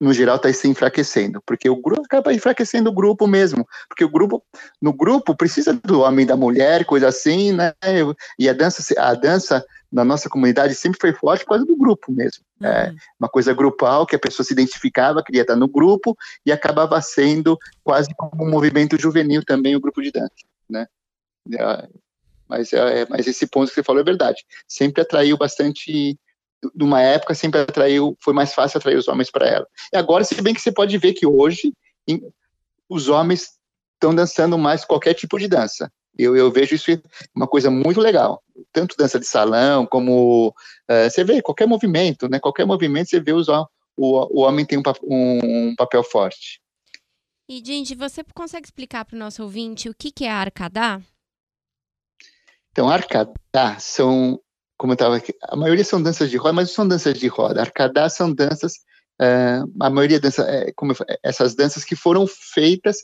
[0.00, 4.08] no geral, está se enfraquecendo, porque o grupo acaba enfraquecendo o grupo mesmo, porque o
[4.08, 4.42] grupo,
[4.80, 7.74] no grupo, precisa do homem e da mulher, coisa assim, né?
[8.38, 12.12] E a dança, a dança na nossa comunidade sempre foi forte por causa do grupo
[12.12, 12.44] mesmo.
[12.62, 12.72] É uhum.
[12.72, 17.00] É uma coisa grupal que a pessoa se identificava, queria estar no grupo e acabava
[17.00, 20.30] sendo quase como um movimento juvenil também o grupo de dança,
[20.68, 20.86] né?
[21.52, 21.88] É,
[22.48, 24.44] mas, é, mas esse ponto que você falou é verdade.
[24.68, 26.18] Sempre atraiu bastante
[26.74, 29.66] numa época sempre atraiu, foi mais fácil atrair os homens para ela.
[29.92, 31.72] E agora, se bem que você pode ver que hoje
[32.06, 32.20] em,
[32.88, 33.58] os homens
[33.94, 35.90] estão dançando mais qualquer tipo de dança.
[36.18, 36.90] Eu, eu vejo isso
[37.34, 38.42] uma coisa muito legal.
[38.72, 42.38] Tanto dança de salão, como uh, você vê qualquer movimento, né?
[42.38, 46.60] Qualquer movimento você vê os, o, o homem tem um, um, um papel forte.
[47.48, 51.00] E, gente, você consegue explicar para o nosso ouvinte o que, que é arcadá?
[52.70, 54.40] Então, arcadá são,
[54.78, 57.26] como eu estava aqui, a maioria são danças de roda, mas não são danças de
[57.26, 57.60] roda.
[57.60, 58.74] Arcadá são danças,
[59.20, 60.92] uh, a maioria dança, é, como
[61.22, 62.98] essas danças que foram feitas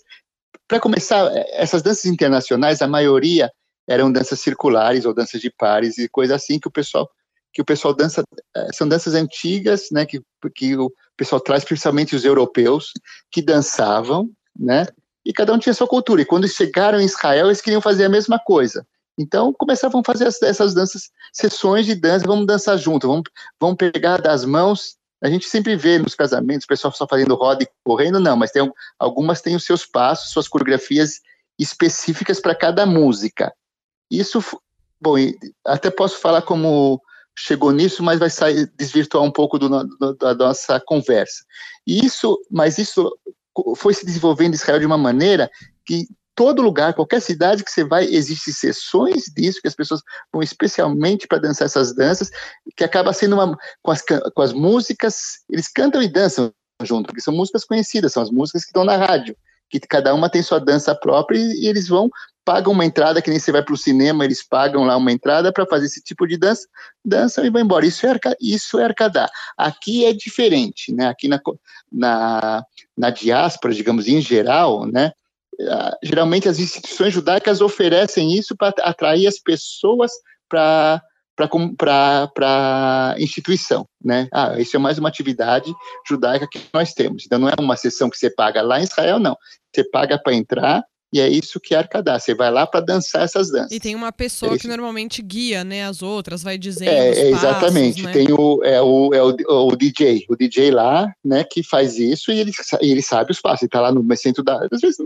[0.69, 3.51] para começar, é, essas danças internacionais, a maioria
[3.89, 7.09] eram danças circulares ou danças de pares e coisa assim que o pessoal
[7.53, 8.23] que o pessoal dança
[8.55, 10.21] é, são danças antigas, né, que,
[10.55, 12.93] que o pessoal traz principalmente os europeus
[13.31, 14.87] que dançavam, né,
[15.25, 16.21] e cada um tinha sua cultura.
[16.21, 18.87] E quando chegaram em Israel, eles queriam fazer a mesma coisa.
[19.19, 23.23] Então começavam a fazer essas danças, sessões de dança, vamos dançar junto, vamos,
[23.59, 27.65] vamos pegar das mãos a gente sempre vê nos casamentos o pessoal só fazendo roda
[27.65, 31.21] e correndo, não, mas tem, algumas têm os seus passos, suas coreografias
[31.59, 33.53] específicas para cada música.
[34.11, 34.41] Isso,
[35.01, 35.15] bom,
[35.65, 37.01] até posso falar como
[37.39, 41.45] chegou nisso, mas vai sair, desvirtuar um pouco do, do, da nossa conversa.
[41.87, 43.11] Isso, mas isso
[43.77, 45.51] foi se desenvolvendo em Israel de uma maneira
[45.85, 50.43] que todo lugar, qualquer cidade que você vai, existem sessões disso, que as pessoas vão
[50.43, 52.31] especialmente para dançar essas danças,
[52.77, 53.59] que acaba sendo uma.
[53.83, 58.23] Com as, com as músicas, eles cantam e dançam junto, porque são músicas conhecidas, são
[58.23, 59.35] as músicas que estão na rádio,
[59.71, 62.11] que cada uma tem sua dança própria e, e eles vão
[62.47, 65.53] pagam uma entrada, que nem você vai para o cinema, eles pagam lá uma entrada
[65.53, 66.65] para fazer esse tipo de dança,
[67.05, 67.85] dançam e vão embora.
[67.85, 69.29] Isso é, arca, isso é arcadar.
[69.59, 71.09] Aqui é diferente, né?
[71.09, 71.41] Aqui na,
[71.91, 72.65] na,
[72.97, 75.11] na diáspora, digamos, em geral, né?
[75.69, 80.11] Ah, geralmente as instituições judaicas oferecem isso para atrair as pessoas
[80.49, 81.03] para
[81.77, 84.27] para a instituição, né?
[84.33, 85.71] Ah, isso é mais uma atividade
[86.09, 87.25] judaica que nós temos.
[87.27, 89.37] Então não é uma sessão que você paga lá em Israel, não.
[89.75, 92.21] Você paga para entrar e é isso que é arcadar.
[92.21, 93.71] Você vai lá para dançar essas danças.
[93.73, 96.91] E tem uma pessoa é que normalmente guia, né, as outras, vai dizendo.
[96.91, 98.03] É, é exatamente.
[98.03, 98.13] Passos, né?
[98.13, 102.33] Tem o, é o, é o, o, DJ, o DJ lá, né, que faz isso
[102.33, 103.63] e ele, ele sabe os passos.
[103.63, 104.67] Ele tá lá no centro da.
[104.71, 104.99] Às vezes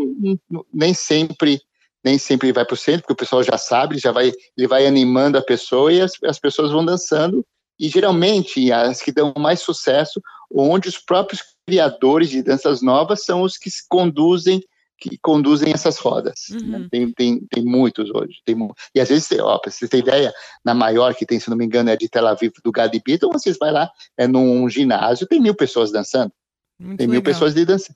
[0.73, 1.61] nem sempre
[2.03, 4.87] nem sempre vai para o centro, porque o pessoal já sabe, já vai, ele vai
[4.87, 7.45] animando a pessoa e as, as pessoas vão dançando.
[7.79, 13.43] E geralmente as que dão mais sucesso, onde os próprios criadores de danças novas são
[13.43, 14.63] os que conduzem
[15.01, 16.47] que conduzem essas rodas.
[16.51, 16.59] Né?
[16.59, 16.69] Uhum.
[16.69, 16.89] Né?
[16.91, 18.41] Tem, tem, tem muitos hoje.
[18.45, 18.57] Tem,
[18.95, 20.33] e às vezes, ó, para você ter ideia,
[20.65, 23.31] na maior que tem, se não me engano, é de Tel Aviv, do Gadi Beaton,
[23.33, 26.33] vocês vai lá, é num ginásio, tem mil pessoas dançando.
[26.79, 27.13] Muito tem legal.
[27.13, 27.95] mil pessoas de dança.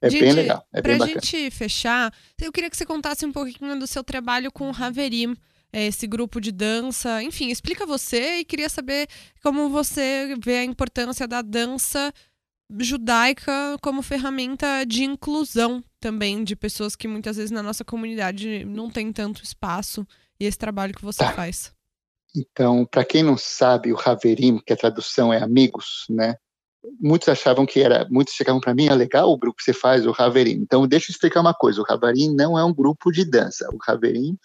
[0.00, 0.64] É bem legal.
[0.72, 4.52] É pra bem gente fechar, eu queria que você contasse um pouquinho do seu trabalho
[4.52, 5.34] com o Haverim,
[5.72, 7.22] é, esse grupo de dança.
[7.22, 9.08] Enfim, explica você e queria saber
[9.42, 12.12] como você vê a importância da dança
[12.80, 18.90] judaica como ferramenta de inclusão também de pessoas que muitas vezes na nossa comunidade não
[18.90, 20.06] tem tanto espaço
[20.38, 21.32] e esse trabalho que você tá.
[21.32, 21.72] faz.
[22.34, 26.36] Então, para quem não sabe, o Haverim, que a tradução é amigos, né?
[27.00, 30.06] muitos achavam que era, muitos chegavam para mim, é legal o grupo que você faz,
[30.06, 30.52] o Haverim.
[30.52, 33.78] Então, deixa eu explicar uma coisa, o Haverim não é um grupo de dança, o
[33.86, 34.36] Haverim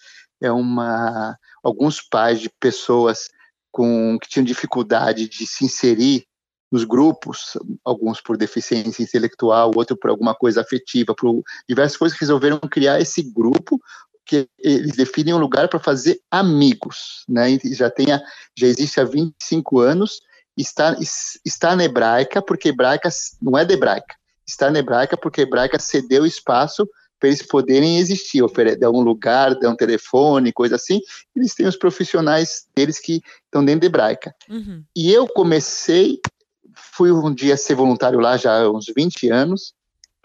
[0.41, 3.29] é uma, alguns pais de pessoas
[3.71, 6.25] com, que tinham dificuldade de se inserir
[6.71, 12.59] nos grupos, alguns por deficiência intelectual, outro por alguma coisa afetiva, por diversas coisas, resolveram
[12.59, 13.79] criar esse grupo
[14.25, 17.51] que eles definem um lugar para fazer amigos, né?
[17.51, 18.21] E já tem a,
[18.57, 20.21] já existe há 25 anos
[20.57, 20.95] está,
[21.45, 23.09] está na hebraica, porque hebraica
[23.41, 26.87] não é de hebraica, está na hebraica porque hebraica cedeu espaço
[27.19, 30.99] para eles poderem existir, oferecer um lugar, dar um telefone, coisa assim.
[31.35, 34.33] Eles têm os profissionais deles que estão dentro de hebraica.
[34.49, 34.83] Uhum.
[34.95, 36.19] E eu comecei,
[36.75, 39.73] fui um dia ser voluntário lá já há uns 20 anos,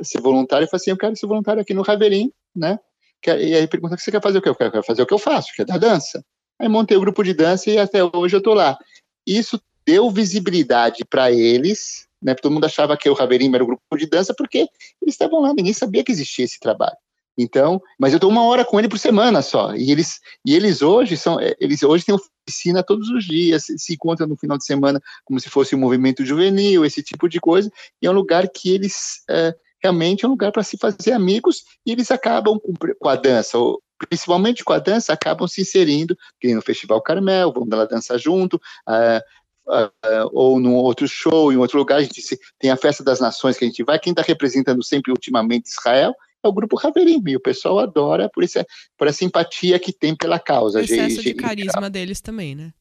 [0.02, 2.78] ser voluntário, e falei assim, eu quero ser voluntário aqui no Raverim, né?
[3.26, 4.38] E aí pergunta, o que você quer fazer?
[4.38, 6.24] O que eu quero fazer o que eu faço, que é da dança.
[6.58, 8.78] Aí montei o um grupo de dança e até hoje eu estou lá.
[9.26, 12.34] Isso deu visibilidade para eles, né?
[12.34, 14.68] Todo mundo achava que o Raverim era o grupo de dança porque
[15.02, 16.96] eles estavam lá, ninguém sabia que existia esse trabalho.
[17.38, 19.74] Então, mas eu estou uma hora com ele por semana só.
[19.74, 23.92] E eles, e eles hoje são, é, eles hoje têm oficina todos os dias, se,
[23.92, 27.70] encontram no final de semana como se fosse um movimento juvenil, esse tipo de coisa.
[28.00, 31.64] E é um lugar que eles é, realmente é um lugar para se fazer amigos
[31.84, 36.16] e eles acabam com, com a dança, ou, principalmente com a dança, acabam se inserindo,
[36.42, 38.56] no Festival Carmel, vão lá dançar junto,
[38.88, 39.20] uh,
[39.68, 42.22] uh, ou num outro show, em outro lugar, a gente
[42.58, 46.14] tem a Festa das Nações que a gente vai, quem está representando sempre ultimamente Israel
[46.46, 48.58] é o grupo Haverim, e o pessoal adora por, isso,
[48.96, 50.78] por essa simpatia que tem pela causa.
[50.78, 52.72] O excesso de, carisma deles também, né?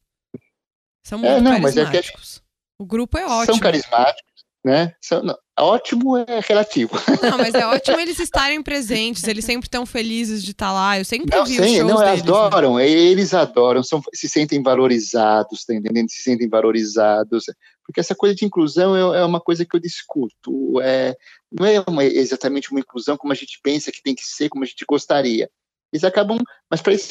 [1.04, 1.84] São é, muito é, não, carismáticos.
[1.84, 3.46] Mas é que, o grupo é ótimo.
[3.46, 4.94] São carismáticos, né?
[5.00, 6.92] São, não, ótimo é relativo.
[7.22, 10.98] Não, mas é ótimo eles estarem presentes, eles sempre estão felizes de estar lá.
[10.98, 12.88] Eu sempre não, vi sim, não, deles, adoram, né?
[12.88, 16.10] eles adoram, são, se sentem valorizados, tá entendendo?
[16.10, 17.44] Se sentem valorizados.
[17.86, 20.80] Porque essa coisa de inclusão é, é uma coisa que eu discuto.
[20.82, 21.16] É,
[21.52, 24.64] não é uma, exatamente uma inclusão como a gente pensa que tem que ser, como
[24.64, 25.48] a gente gostaria.
[25.92, 27.10] Eles acabam, mas para eles,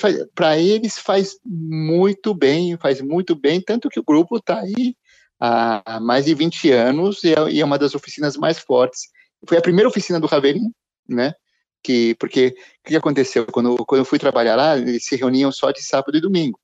[0.58, 4.96] eles faz muito bem, faz muito bem, tanto que o grupo está aí
[5.40, 9.04] há mais de 20 anos e é, e é uma das oficinas mais fortes.
[9.48, 10.72] Foi a primeira oficina do Raverim,
[11.08, 11.34] né?
[11.82, 13.46] Que, porque o que aconteceu?
[13.46, 16.60] Quando, quando eu fui trabalhar lá, eles se reuniam só de sábado e domingo,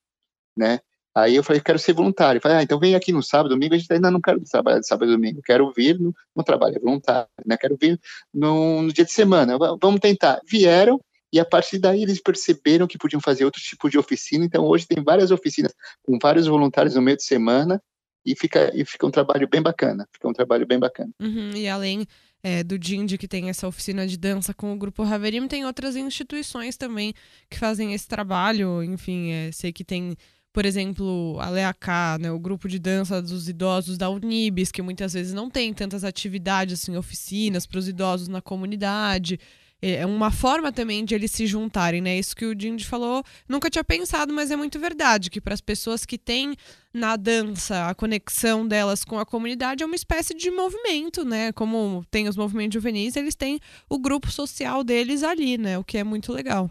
[0.57, 0.79] né?
[1.15, 2.37] Aí eu falei, quero ser voluntário.
[2.37, 4.79] Eu falei, ah, então vem aqui no sábado, domingo, a gente ainda não quero trabalhar
[4.79, 7.57] de sábado e domingo, quero vir no, no trabalho, é voluntário, né?
[7.57, 7.99] Quero vir
[8.33, 10.39] no, no dia de semana, vamos tentar.
[10.49, 10.99] Vieram,
[11.33, 14.45] e a partir daí eles perceberam que podiam fazer outro tipo de oficina.
[14.45, 17.81] Então hoje tem várias oficinas com vários voluntários no meio de semana
[18.25, 20.07] e fica, e fica um trabalho bem bacana.
[20.11, 21.11] Fica um trabalho bem bacana.
[21.21, 22.05] Uhum, e além
[22.43, 25.95] é, do Dindi, que tem essa oficina de dança com o Grupo Haverim, tem outras
[25.95, 27.13] instituições também
[27.49, 28.83] que fazem esse trabalho.
[28.83, 30.15] Enfim, é, sei que tem,
[30.53, 35.13] por exemplo, a Leacá, né, o grupo de dança dos idosos da Unibis, que muitas
[35.13, 39.39] vezes não tem tantas atividades, assim, oficinas para os idosos na comunidade.
[39.81, 42.17] É, é uma forma também de eles se juntarem, né?
[42.17, 45.61] Isso que o Dindy falou, nunca tinha pensado, mas é muito verdade, que para as
[45.61, 46.55] pessoas que têm
[46.93, 51.51] na dança a conexão delas com a comunidade é uma espécie de movimento, né?
[51.53, 53.59] Como tem os movimentos juvenis, eles têm
[53.89, 55.77] o grupo social deles ali, né?
[55.77, 56.69] O que é muito legal.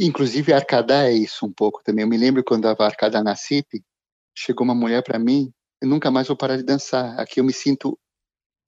[0.00, 2.04] Inclusive, Arcadá é isso um pouco também.
[2.04, 3.82] Eu me lembro quando estava Arcadá na CIP,
[4.36, 7.18] chegou uma mulher para mim, eu nunca mais vou parar de dançar.
[7.18, 7.98] Aqui eu me sinto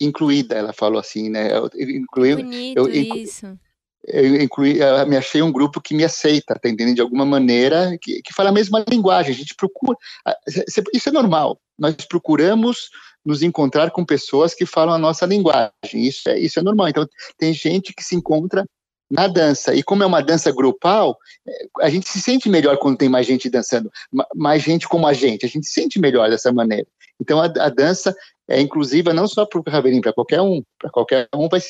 [0.00, 1.56] incluída, ela falou assim, né?
[1.56, 3.58] Eu, incluí, Bonito eu, isso.
[4.06, 6.96] Eu, incluí, eu me achei um grupo que me aceita, tá entendendo?
[6.96, 9.32] De alguma maneira, que, que fala a mesma linguagem.
[9.32, 9.96] A gente procura.
[10.92, 11.58] Isso é normal.
[11.78, 12.90] Nós procuramos
[13.24, 15.72] nos encontrar com pessoas que falam a nossa linguagem.
[15.94, 16.88] Isso é, isso é normal.
[16.88, 17.06] Então,
[17.38, 18.66] tem gente que se encontra
[19.14, 19.72] na dança.
[19.74, 21.16] E como é uma dança grupal,
[21.80, 23.90] a gente se sente melhor quando tem mais gente dançando,
[24.34, 25.46] mais gente como a gente.
[25.46, 26.86] A gente se sente melhor dessa maneira.
[27.20, 28.14] Então, a, a dança
[28.48, 30.62] é inclusiva não só para o Ravelim, para qualquer um.
[30.78, 31.60] Para qualquer um vai,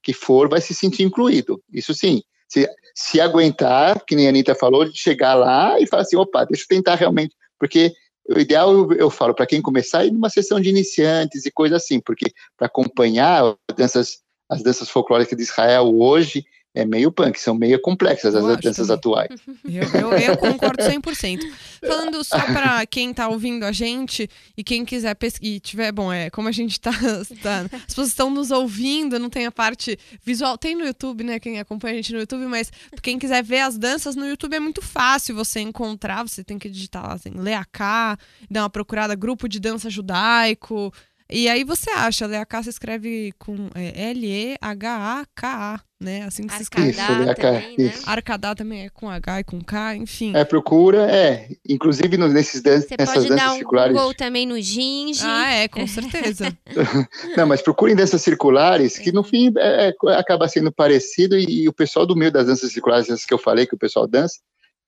[0.00, 1.60] que for, vai se sentir incluído.
[1.72, 2.22] Isso sim.
[2.48, 6.44] Se, se aguentar, que nem a Anitta falou, de chegar lá e falar assim, opa,
[6.44, 7.34] deixa eu tentar realmente.
[7.58, 7.92] Porque
[8.28, 11.76] o ideal, eu, eu falo, para quem começar, é numa sessão de iniciantes e coisa
[11.76, 17.38] assim, porque para acompanhar as danças, as danças folclóricas de Israel hoje, é meio punk,
[17.38, 18.94] são meio complexas as danças também.
[18.94, 19.40] atuais.
[19.64, 21.40] Eu, eu, eu concordo 100%.
[21.80, 26.30] Falando só para quem tá ouvindo a gente e quem quiser pesquisar, tiver, bom, é,
[26.30, 26.90] como a gente tá,
[27.42, 31.38] tá, as pessoas estão nos ouvindo, não tem a parte visual, tem no YouTube, né,
[31.38, 32.70] quem acompanha a gente no YouTube, mas
[33.02, 36.68] quem quiser ver as danças no YouTube é muito fácil você encontrar, você tem que
[36.68, 38.18] digitar lá assim, Leacá,
[38.50, 40.92] dar uma procurada, grupo de dança judaico,
[41.32, 46.24] e aí você acha, Leacá se escreve com é, L-E-H-A-K-A, né?
[46.24, 46.90] Assim que se escreve.
[46.90, 47.00] Isso,
[47.36, 47.92] também, né?
[48.04, 50.36] Arcadá também é com H e com K, enfim.
[50.36, 51.48] É, procura, é.
[51.66, 53.96] Inclusive no, nesses dan você nessas pode danças dar um circulares.
[53.96, 55.22] Google também no Ginge.
[55.24, 56.56] Ah, é, com certeza.
[57.36, 61.68] Não, mas procurem danças circulares, que no fim é, é, acaba sendo parecido, e, e,
[61.68, 64.38] o pessoal do meio das danças circulares, essas que eu falei que o pessoal dança,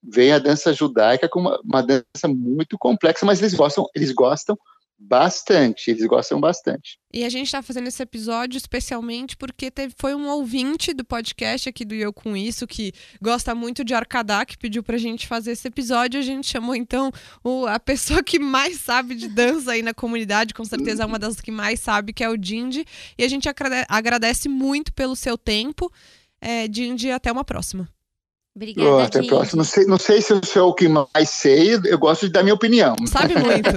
[0.02, 4.59] vem a dança judaica com uma, uma dança muito complexa, mas eles gostam, eles gostam
[4.98, 6.98] Bastante, eles gostam bastante.
[7.12, 11.68] E a gente está fazendo esse episódio especialmente porque teve, foi um ouvinte do podcast
[11.68, 15.52] aqui do Eu Com Isso, que gosta muito de Arcadá, que pediu pra gente fazer
[15.52, 16.20] esse episódio.
[16.20, 17.11] A gente chamou então
[17.42, 21.18] o, a pessoa que mais sabe de dança aí na comunidade, com certeza é uma
[21.18, 22.85] das que mais sabe, que é o Dindy.
[23.18, 23.48] E a gente
[23.88, 25.92] agradece muito pelo seu tempo.
[26.40, 27.88] É, Dindy, até uma próxima.
[28.57, 29.59] Obrigada, oh, até próximo.
[29.59, 32.45] Não sei, não sei se eu sou o que mais sei, eu gosto de dar
[32.45, 32.95] minha opinião.
[33.07, 33.69] Sabe muito.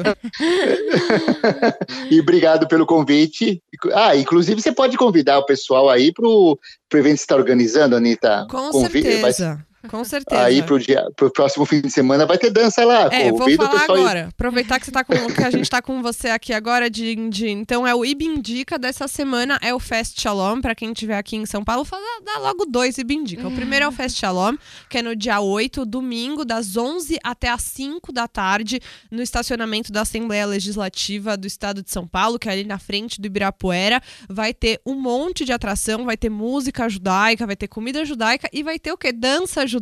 [2.11, 3.61] e obrigado pelo convite.
[3.93, 6.59] Ah, inclusive você pode convidar o pessoal aí para o
[6.93, 8.45] evento que você está organizando, Anitta.
[8.51, 9.55] Com Convi certeza.
[9.55, 9.65] Vai...
[9.87, 10.41] Com certeza.
[10.41, 13.09] Aí pro, dia, pro próximo fim de semana vai ter dança lá.
[13.11, 14.19] É, vou falar agora.
[14.23, 14.29] Aí.
[14.29, 17.49] Aproveitar que, você tá com, que a gente está com você aqui agora, de, de,
[17.49, 21.45] então é o Ibindica dessa semana, é o Fest Shalom, para quem estiver aqui em
[21.45, 23.47] São Paulo, fala, dá logo dois Ibindica.
[23.47, 24.55] O primeiro é o Fest Shalom,
[24.89, 29.91] que é no dia 8, domingo, das 11 até as 5 da tarde, no estacionamento
[29.91, 34.01] da Assembleia Legislativa do Estado de São Paulo, que é ali na frente do Ibirapuera.
[34.29, 38.63] Vai ter um monte de atração, vai ter música judaica, vai ter comida judaica e
[38.63, 39.11] vai ter o quê?
[39.11, 39.76] Dança judaica.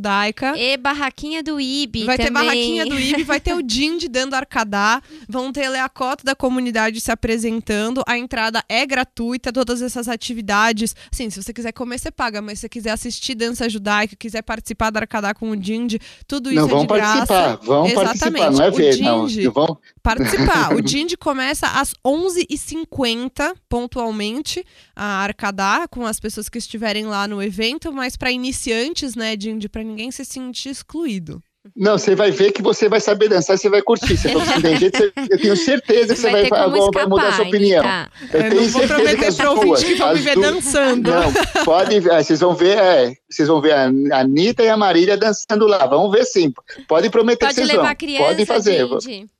[0.57, 2.27] E barraquinha do IB Vai também.
[2.27, 6.99] ter barraquinha do IB, vai ter o Dindi dando arcadá, vão ter Leacota da comunidade
[7.01, 10.95] se apresentando, a entrada é gratuita, todas essas atividades.
[11.11, 14.41] Assim, se você quiser comer, você paga, mas se você quiser assistir dança judaica, quiser
[14.41, 17.25] participar da arcadá com o Dindi, tudo isso não, é vão de graça.
[17.25, 18.05] Participar, vão Exatamente.
[18.05, 19.51] participar, não é ver, não.
[19.51, 19.77] Vão...
[20.01, 20.75] Participar.
[20.75, 27.41] O Dindi começa às 11h50, pontualmente, a arcadá, com as pessoas que estiverem lá no
[27.41, 31.43] evento, mas para iniciantes, né, Dindi, para ninguém se sentir excluído.
[31.75, 34.15] Não, você vai ver que você vai saber dançar, você vai curtir.
[34.15, 37.83] Você não tem jeito, eu tenho certeza que você, vai, vai, vai, mudar sua opinião.
[37.83, 38.09] Tá.
[38.31, 41.11] Eu, eu não vou prometer para ouvinte que vão me ver dançando.
[41.11, 41.33] Não,
[41.65, 45.85] pode, vocês vão ver, é, vocês vão ver a Anitta e a Marília dançando lá.
[45.87, 46.53] Vamos ver sim.
[46.87, 47.95] Pode prometer pode que vocês levar vão.
[47.95, 48.87] Criança, pode fazer.
[49.01, 49.31] Gente.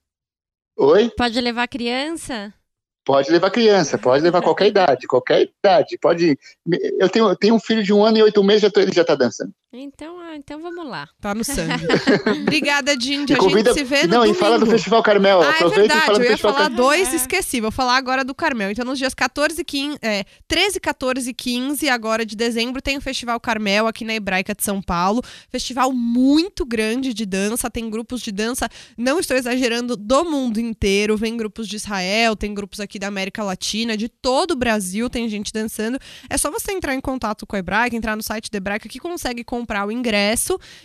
[0.77, 1.11] Oi?
[1.15, 2.53] Pode levar criança?
[3.05, 5.95] Pode levar criança, pode levar qualquer idade, qualquer idade.
[5.99, 6.35] Pode.
[6.99, 8.91] Eu tenho, eu tenho um filho de um ano e oito meses, já tô, ele
[8.91, 9.53] já está dançando.
[9.71, 11.07] Então, ah, então vamos lá.
[11.21, 11.85] Tá no sangue.
[12.41, 13.33] Obrigada, Dindy.
[13.33, 13.73] A convida...
[13.73, 14.35] gente se vê no Não, domingo.
[14.35, 15.41] e fala do Festival Carmel.
[15.41, 16.03] Ah, Aproveita é verdade.
[16.03, 16.77] e fala eu ia falar Carmel.
[16.77, 17.61] dois, esqueci.
[17.61, 18.71] Vou falar agora do Carmel.
[18.71, 22.97] Então, nos dias 14 e 15, é, 13, 14 e 15, agora de dezembro, tem
[22.97, 25.21] o Festival Carmel aqui na Hebraica de São Paulo.
[25.49, 27.69] Festival muito grande de dança.
[27.69, 28.67] Tem grupos de dança,
[28.97, 31.15] não estou exagerando, do mundo inteiro.
[31.15, 35.29] Vem grupos de Israel, tem grupos aqui da América Latina, de todo o Brasil, tem
[35.29, 35.97] gente dançando.
[36.29, 38.99] É só você entrar em contato com a Hebraica, entrar no site da Hebraica que
[38.99, 40.24] consegue comprar o ingresso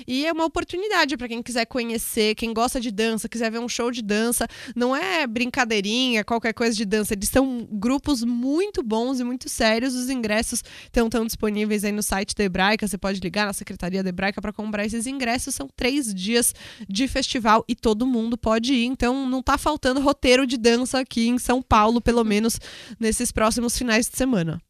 [0.07, 3.69] e é uma oportunidade para quem quiser conhecer, quem gosta de dança, quiser ver um
[3.69, 4.47] show de dança.
[4.75, 7.15] Não é brincadeirinha, qualquer coisa de dança.
[7.15, 9.95] Eles são grupos muito bons e muito sérios.
[9.95, 12.87] Os ingressos estão tão disponíveis aí no site da Hebraica.
[12.87, 15.55] Você pode ligar na Secretaria da Hebraica para comprar esses ingressos.
[15.55, 16.55] São três dias
[16.89, 18.85] de festival e todo mundo pode ir.
[18.85, 22.59] Então não está faltando roteiro de dança aqui em São Paulo, pelo menos
[22.99, 24.61] nesses próximos finais de semana.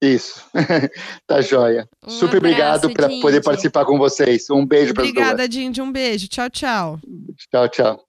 [0.00, 0.44] Isso.
[1.26, 1.88] tá joia.
[2.04, 4.48] Um Super obrigado abraço, por poder participar com vocês.
[4.50, 5.10] Um beijo para duas.
[5.10, 5.80] Obrigada, Dindy.
[5.80, 6.28] Um beijo.
[6.28, 7.00] Tchau, tchau.
[7.50, 8.06] Tchau, tchau.